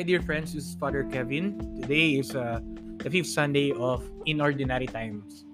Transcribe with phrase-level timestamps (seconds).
[0.00, 1.60] Hi dear friends, this is Father Kevin.
[1.76, 2.64] Today is uh,
[3.04, 5.44] the fifth Sunday of In Ordinary Times.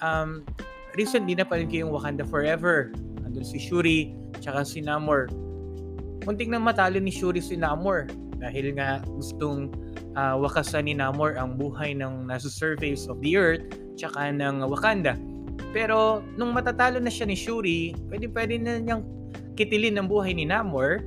[0.00, 0.48] Um,
[0.96, 2.96] recently na pa rin kayong Wakanda Forever.
[3.28, 5.28] Andun si Shuri, tsaka si Namor.
[6.24, 8.08] Muntik nang matalo ni Shuri si Namor
[8.40, 9.68] dahil nga gustong
[10.16, 13.68] uh, wakasan ni Namor ang buhay ng nasa surface of the earth
[14.00, 15.12] tsaka ng Wakanda.
[15.76, 19.04] Pero nung matatalo na siya ni Shuri, pwede pwede na niyang
[19.60, 21.04] kitilin ang buhay ni Namor.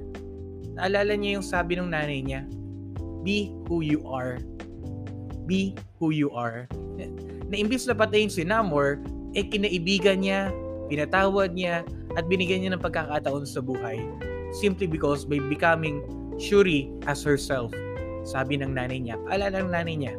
[0.77, 2.45] Naalala niya yung sabi ng nanay niya,
[3.27, 4.39] Be who you are.
[5.51, 6.71] Be who you are.
[7.51, 9.03] Na imbis na patayin si Namor,
[9.35, 10.47] eh kinaibigan niya,
[10.87, 11.83] pinatawad niya,
[12.15, 13.99] at binigyan niya ng pagkakataon sa buhay.
[14.55, 16.07] Simply because by becoming
[16.39, 17.75] Shuri as herself.
[18.23, 19.19] Sabi ng nanay niya.
[19.27, 20.15] Paalala ng nanay niya.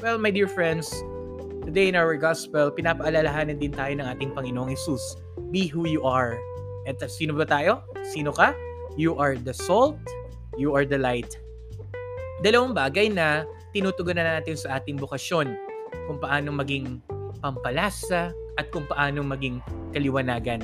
[0.00, 0.88] Well, my dear friends,
[1.68, 5.20] today in our gospel, pinapaalalahanan din tayo ng ating Panginoong Yesus.
[5.52, 6.40] Be who you are.
[6.88, 7.84] At sino ba tayo?
[8.08, 8.56] Sino ka?
[8.96, 10.00] You are the salt,
[10.56, 11.36] you are the light
[12.42, 13.42] dalawang bagay na
[13.74, 15.54] tinutugunan natin sa ating bukasyon
[16.06, 17.02] kung paano maging
[17.42, 19.62] pampalasa at kung paano maging
[19.94, 20.62] kaliwanagan.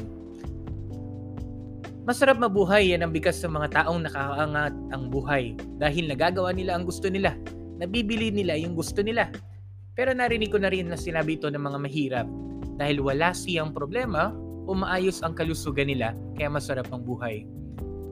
[2.05, 6.85] Masarap mabuhay yan ang bigas sa mga taong nakakaangat ang buhay dahil nagagawa nila ang
[6.85, 7.33] gusto nila.
[7.81, 9.33] Nabibili nila yung gusto nila.
[9.97, 12.27] Pero narinig ko na rin na sinabi ito ng mga mahirap
[12.77, 14.37] dahil wala siyang problema
[14.69, 17.49] o maayos ang kalusugan nila kaya masarap ang buhay.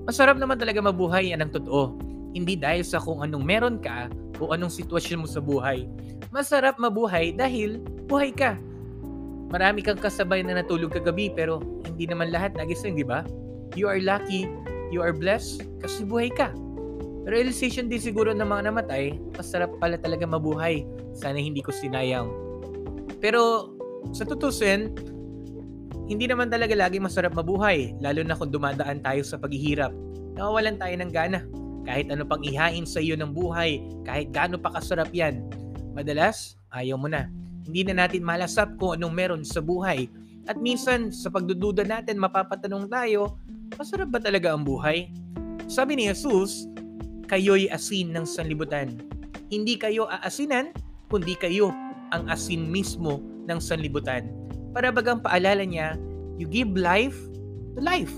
[0.09, 1.93] Masarap naman talaga mabuhay yan ang totoo
[2.33, 4.09] hindi dahil sa kung anong meron ka
[4.41, 5.87] o anong sitwasyon mo sa buhay.
[6.33, 8.57] Masarap mabuhay dahil buhay ka.
[9.53, 13.21] Marami kang kasabay na natulog kagabi pero hindi naman lahat nagising, di ba?
[13.77, 14.49] You are lucky,
[14.89, 16.51] you are blessed kasi buhay ka.
[17.29, 20.83] Realization din siguro ng mga namatay, masarap pala talaga mabuhay.
[21.15, 22.33] Sana hindi ko sinayang.
[23.23, 23.71] Pero
[24.11, 24.91] sa tutusin,
[26.11, 29.95] hindi naman talaga lagi masarap mabuhay, lalo na kung dumadaan tayo sa paghihirap.
[30.35, 31.45] Nawawalan tayo ng gana
[31.83, 35.43] kahit ano pang ihain sa iyo ng buhay, kahit gaano pa kasarap yan,
[35.95, 37.27] madalas ayaw mo na.
[37.67, 40.11] Hindi na natin malasap kung anong meron sa buhay.
[40.51, 43.39] At minsan, sa pagdududa natin, mapapatanong tayo,
[43.79, 45.11] masarap ba talaga ang buhay?
[45.71, 46.67] Sabi ni Jesus,
[47.31, 48.99] kayo'y asin ng sanlibutan.
[49.47, 50.75] Hindi kayo aasinan,
[51.07, 51.71] kundi kayo
[52.11, 54.27] ang asin mismo ng sanlibutan.
[54.75, 55.95] Para bagang paalala niya,
[56.35, 57.15] you give life
[57.79, 58.11] to life.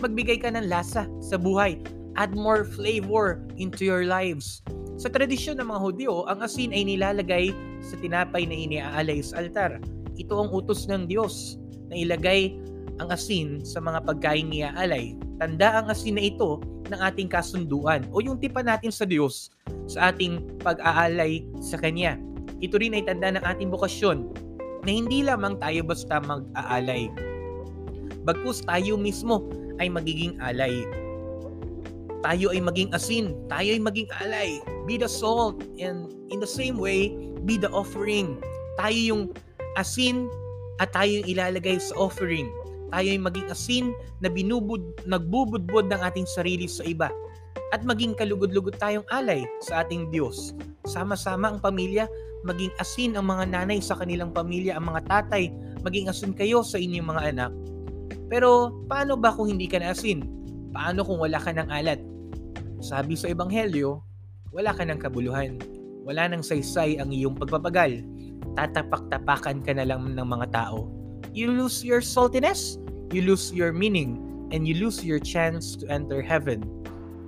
[0.00, 1.76] Magbigay ka ng lasa sa buhay
[2.18, 4.60] add more flavor into your lives.
[4.98, 9.78] Sa tradisyon ng mga Hudyo, ang asin ay nilalagay sa tinapay na iniaalay sa altar.
[10.18, 11.54] Ito ang utos ng Diyos
[11.86, 12.58] na ilagay
[12.98, 15.14] ang asin sa mga pagkain niaalay.
[15.38, 16.58] Tanda ang asin na ito
[16.90, 19.54] ng ating kasunduan o yung tipa natin sa Diyos
[19.86, 22.18] sa ating pag-aalay sa Kanya.
[22.58, 24.34] Ito rin ay tanda ng ating bukasyon
[24.82, 27.06] na hindi lamang tayo basta mag-aalay.
[28.26, 29.46] Bagkus tayo mismo
[29.78, 30.82] ay magiging alay
[32.20, 34.58] tayo ay maging asin, tayo ay maging alay.
[34.90, 37.14] Be the salt and in the same way,
[37.46, 38.42] be the offering.
[38.78, 39.22] Tayo yung
[39.78, 40.26] asin
[40.82, 42.50] at tayo yung ilalagay sa offering.
[42.90, 43.86] Tayo ay maging asin
[44.24, 47.12] na binubud, nagbubudbud ng ating sarili sa iba.
[47.70, 50.56] At maging kalugod-lugod tayong alay sa ating Diyos.
[50.88, 52.08] Sama-sama ang pamilya,
[52.48, 55.52] maging asin ang mga nanay sa kanilang pamilya, ang mga tatay,
[55.84, 57.52] maging asin kayo sa inyong mga anak.
[58.32, 60.37] Pero paano ba kung hindi ka na asin?
[60.72, 62.00] Paano kung wala ka ng alat?
[62.84, 64.04] Sabi sa Ebanghelyo,
[64.52, 65.58] wala ka ng kabuluhan.
[66.04, 68.00] Wala nang saysay ang iyong pagpapagal.
[68.56, 70.88] Tatapak-tapakan ka na lang ng mga tao.
[71.36, 72.80] You lose your saltiness,
[73.12, 74.16] you lose your meaning,
[74.52, 76.64] and you lose your chance to enter heaven.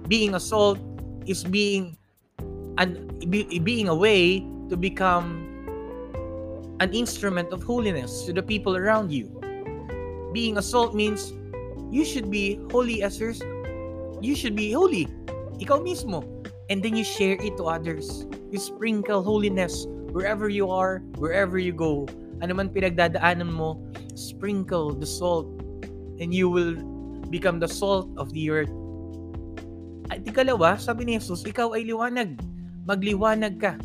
[0.08, 0.80] Being a salt
[1.28, 1.96] is being
[2.80, 4.40] an being a way
[4.72, 5.44] to become
[6.80, 9.28] an instrument of holiness to the people around you.
[10.32, 11.36] Being a salt means
[11.90, 13.42] you should be holy as yours.
[14.22, 15.10] You should be holy.
[15.58, 16.22] Ikaw mismo.
[16.70, 18.30] And then you share it to others.
[18.54, 22.06] You sprinkle holiness wherever you are, wherever you go.
[22.40, 23.76] Ano man pinagdadaanan mo,
[24.14, 25.50] sprinkle the salt
[26.22, 26.78] and you will
[27.28, 28.72] become the salt of the earth.
[30.10, 32.38] At ikalawa, sabi ni Jesus, ikaw ay liwanag.
[32.86, 33.78] Magliwanag ka.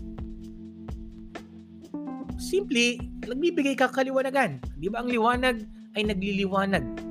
[2.41, 4.57] Simply, nagbibigay ka kaliwanagan.
[4.81, 7.04] Di ba ang liwanag ay nagliliwanag?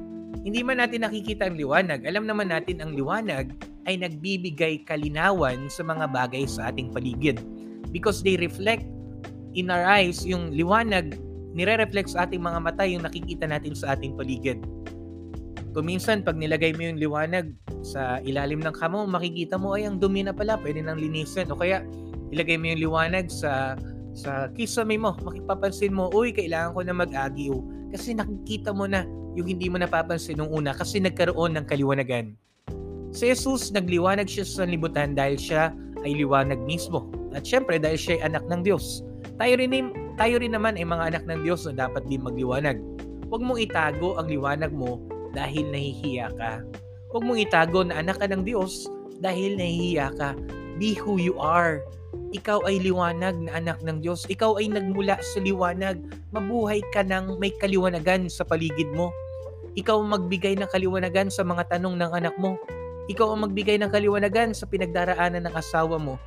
[0.44, 2.04] Hindi man natin nakikita ang liwanag.
[2.04, 3.56] Alam naman natin ang liwanag
[3.88, 7.40] ay nagbibigay kalinawan sa mga bagay sa ating paligid.
[7.88, 8.84] Because they reflect
[9.56, 11.16] in our eyes, yung liwanag,
[11.56, 14.60] nire-reflect sa ating mga mata yung nakikita natin sa ating paligid.
[15.72, 19.96] Kung minsan, pag nilagay mo yung liwanag sa ilalim ng kamo, makikita mo ay ang
[19.96, 21.48] dumi na pala, pwede nang linisin.
[21.50, 21.80] O kaya,
[22.30, 23.80] ilagay mo yung liwanag sa
[24.14, 27.56] sa kisame mo, makipapansin mo, uy, kailangan ko na mag-agiw.
[27.90, 29.02] Kasi nakikita mo na
[29.34, 32.34] yung hindi mo napapansin nung una kasi nagkaroon ng kaliwanagan.
[33.14, 35.70] Si Jesus, nagliwanag siya sa libutan dahil siya
[36.02, 37.06] ay liwanag mismo.
[37.30, 39.06] At syempre dahil siya ay anak ng Diyos.
[39.38, 42.78] Tayo rin, tayo rin naman ay mga anak ng Diyos na dapat din magliwanag.
[43.30, 45.02] Huwag mong itago ang liwanag mo
[45.34, 46.62] dahil nahihiya ka.
[47.10, 48.86] Huwag mong itago na anak ka ng Diyos
[49.18, 50.38] dahil nahihiya ka.
[50.78, 51.82] Be who you are.
[52.34, 54.26] Ikaw ay liwanag na anak ng Diyos.
[54.26, 56.02] Ikaw ay nagmula sa liwanag.
[56.34, 59.14] Mabuhay ka ng may kaliwanagan sa paligid mo.
[59.74, 62.60] Ikaw ang magbigay ng kaliwanagan sa mga tanong ng anak mo.
[63.08, 66.20] Ikaw ang magbigay ng kaliwanagan sa pinagdaraanan ng asawa mo.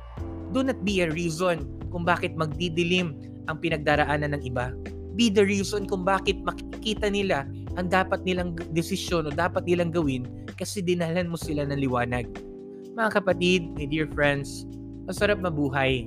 [0.50, 3.16] Do not be a reason kung bakit magdidilim
[3.48, 4.72] ang pinagdaraanan ng iba.
[5.18, 10.26] Be the reason kung bakit makikita nila ang dapat nilang desisyon o dapat nilang gawin
[10.54, 12.26] kasi dinalhan mo sila ng liwanag.
[12.94, 14.66] Mga kapatid, my dear friends,
[15.06, 16.06] masarap mabuhay.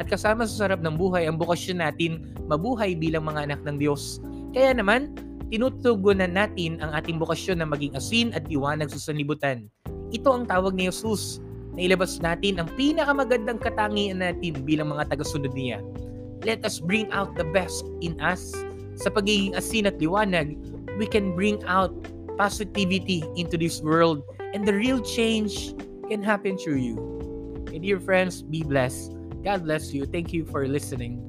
[0.00, 4.18] At kasama sa sarap ng buhay ang bukasyon natin mabuhay bilang mga anak ng Diyos.
[4.50, 5.14] Kaya naman,
[5.52, 9.68] tinutugunan natin ang ating bukasyon na maging asin at liwanag sa sanlibutan.
[10.08, 11.44] Ito ang tawag ni Jesus
[11.76, 15.84] na ilabas natin ang pinakamagandang katangian natin bilang mga tagasunod niya.
[16.40, 18.56] Let us bring out the best in us.
[18.96, 20.56] Sa pagiging asin at liwanag,
[20.96, 21.92] we can bring out
[22.40, 24.24] positivity into this world
[24.56, 25.76] and the real change
[26.08, 26.96] can happen through you.
[27.68, 29.12] And dear friends, be blessed.
[29.44, 30.08] God bless you.
[30.08, 31.20] Thank you for listening.